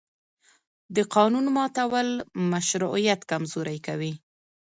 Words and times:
د 0.95 0.97
قانون 1.15 1.45
ماتول 1.57 2.07
مشروعیت 2.51 3.21
کمزوری 3.31 3.79
کوي 3.87 4.13